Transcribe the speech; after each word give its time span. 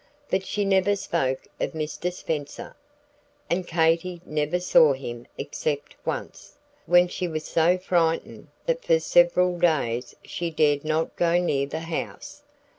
But 0.31 0.43
she 0.43 0.65
never 0.65 0.95
spoke 0.95 1.45
of 1.59 1.73
Mr. 1.73 2.11
Spenser, 2.11 2.75
and 3.51 3.67
Katy 3.67 4.19
never 4.25 4.59
saw 4.59 4.93
him 4.93 5.27
except 5.37 5.95
once, 6.05 6.57
when 6.87 7.07
she 7.07 7.27
was 7.27 7.45
so 7.45 7.77
frightened 7.77 8.47
that 8.65 8.83
for 8.83 8.99
several 8.99 9.59
days 9.59 10.15
she 10.25 10.49
dared 10.49 10.83
not 10.83 11.15
go 11.17 11.37
near 11.37 11.67
the 11.67 11.81
house. 11.81 12.41